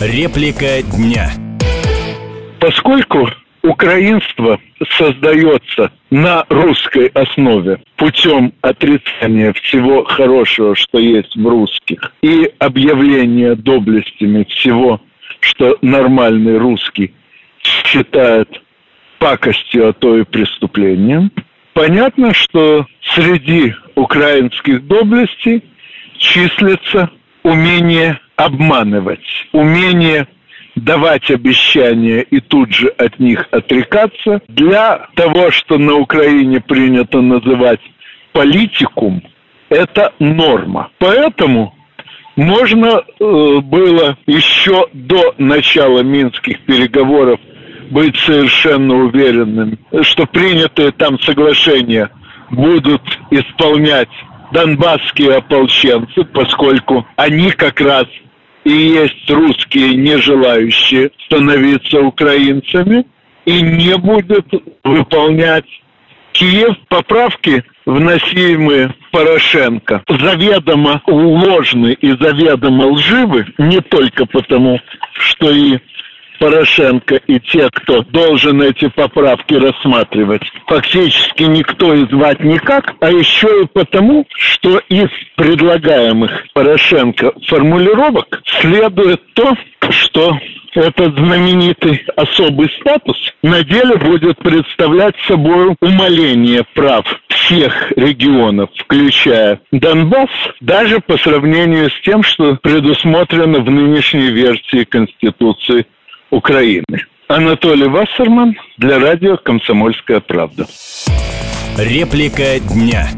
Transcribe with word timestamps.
Реплика 0.00 0.82
дня. 0.94 1.30
Поскольку 2.60 3.30
украинство 3.62 4.60
создается 4.90 5.90
на 6.10 6.44
русской 6.50 7.06
основе 7.14 7.80
путем 7.96 8.52
отрицания 8.60 9.54
всего 9.54 10.04
хорошего, 10.04 10.76
что 10.76 10.98
есть 10.98 11.34
в 11.34 11.46
русских, 11.46 12.12
и 12.20 12.52
объявления 12.58 13.54
доблестями 13.54 14.44
всего, 14.50 15.00
что 15.40 15.78
нормальный 15.80 16.58
русский 16.58 17.14
считает 17.62 18.50
пакостью, 19.18 19.88
а 19.88 19.92
то 19.94 20.18
и 20.18 20.24
преступлением, 20.24 21.32
понятно, 21.72 22.34
что 22.34 22.86
среди 23.14 23.74
украинских 23.94 24.86
доблестей 24.86 25.64
числится 26.18 27.10
умение 27.46 28.18
обманывать, 28.34 29.24
умение 29.52 30.26
давать 30.74 31.30
обещания 31.30 32.22
и 32.22 32.40
тут 32.40 32.72
же 32.72 32.88
от 32.88 33.20
них 33.20 33.46
отрекаться 33.52 34.40
для 34.48 35.08
того, 35.14 35.52
что 35.52 35.78
на 35.78 35.94
Украине 35.94 36.60
принято 36.60 37.20
называть 37.20 37.80
политикум, 38.32 39.22
это 39.68 40.12
норма. 40.18 40.90
Поэтому 40.98 41.72
можно 42.34 43.02
э, 43.20 43.58
было 43.62 44.18
еще 44.26 44.88
до 44.92 45.34
начала 45.38 46.00
минских 46.00 46.60
переговоров 46.62 47.38
быть 47.90 48.16
совершенно 48.16 48.96
уверенным, 48.96 49.78
что 50.02 50.26
принятые 50.26 50.90
там 50.90 51.20
соглашения 51.20 52.10
будут 52.50 53.02
исполнять 53.30 54.10
донбасские 54.52 55.36
ополченцы, 55.36 56.24
поскольку 56.24 57.06
они 57.16 57.50
как 57.50 57.80
раз 57.80 58.06
и 58.64 58.72
есть 58.72 59.30
русские, 59.30 59.94
не 59.94 60.18
желающие 60.18 61.10
становиться 61.26 62.00
украинцами, 62.00 63.06
и 63.44 63.60
не 63.60 63.96
будут 63.96 64.46
выполнять 64.82 65.64
Киев 66.32 66.76
поправки, 66.88 67.64
вносимые 67.86 68.92
Порошенко, 69.12 70.02
заведомо 70.08 71.00
ложны 71.06 71.92
и 71.92 72.10
заведомо 72.10 72.88
лживы, 72.88 73.46
не 73.56 73.80
только 73.80 74.26
потому, 74.26 74.80
что 75.12 75.50
и 75.50 75.78
Порошенко 76.38 77.16
и 77.16 77.40
те, 77.40 77.68
кто 77.72 78.02
должен 78.02 78.62
эти 78.62 78.88
поправки 78.88 79.54
рассматривать, 79.54 80.42
фактически 80.66 81.44
никто 81.44 81.94
и 81.94 82.08
звать 82.08 82.40
никак, 82.40 82.94
а 83.00 83.10
еще 83.10 83.62
и 83.62 83.66
потому, 83.66 84.26
что 84.30 84.78
из 84.88 85.08
предлагаемых 85.36 86.46
Порошенко 86.54 87.32
формулировок 87.46 88.42
следует 88.60 89.20
то, 89.34 89.54
что 89.90 90.38
этот 90.76 91.16
знаменитый 91.16 92.04
особый 92.16 92.70
статус 92.80 93.16
на 93.42 93.64
деле 93.64 93.96
будет 93.96 94.38
представлять 94.38 95.14
собой 95.26 95.74
умаление 95.80 96.64
прав 96.74 97.04
всех 97.28 97.92
регионов, 97.96 98.70
включая 98.76 99.60
Донбасс, 99.72 100.30
даже 100.60 101.00
по 101.00 101.16
сравнению 101.16 101.90
с 101.90 102.00
тем, 102.02 102.22
что 102.22 102.56
предусмотрено 102.56 103.60
в 103.60 103.70
нынешней 103.70 104.30
версии 104.30 104.84
Конституции 104.84 105.86
Украины. 106.30 107.06
Анатолий 107.28 107.88
Вассерман 107.88 108.56
для 108.78 108.98
радио 108.98 109.36
«Комсомольская 109.36 110.20
правда». 110.20 110.66
Реплика 111.76 112.60
дня. 112.60 113.08